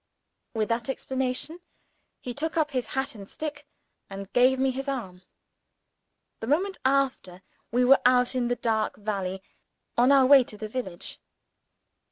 With 0.55 0.69
that 0.69 0.89
explanation, 0.89 1.59
he 2.21 2.33
took 2.33 2.57
up 2.57 2.71
his 2.71 2.87
hat 2.97 3.13
and 3.13 3.29
stick, 3.29 3.67
and 4.09 4.33
gave 4.33 4.57
me 4.57 4.71
his 4.71 4.87
arm. 4.87 5.21
The 6.39 6.47
moment 6.47 6.79
after, 6.83 7.43
we 7.71 7.85
were 7.85 8.01
out 8.03 8.33
in 8.33 8.47
the 8.47 8.55
dark 8.55 8.95
valley, 8.97 9.43
on 9.95 10.11
our 10.11 10.25
way 10.25 10.43
to 10.43 10.57
the 10.57 10.67
village. 10.67 11.19